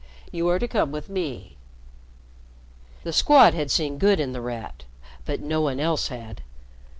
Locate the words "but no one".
5.25-5.79